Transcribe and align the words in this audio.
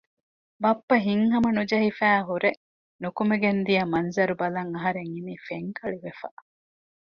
ބައްޕަ 0.63 0.95
ހިތްހަމަނުޖެހިފައިހުރެ 1.05 2.51
ނުކުމެގެންދިޔަ 3.01 3.83
މަންޒަރު 3.93 4.33
ބަލަން 4.41 4.71
އަހަރެން 4.75 5.11
އިނީ 5.15 5.33
ފެންކަޅިވެފަ 5.47 6.27